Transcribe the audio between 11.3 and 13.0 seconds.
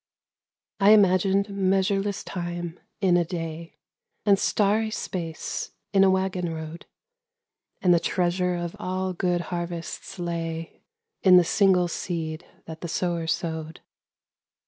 the single seed that the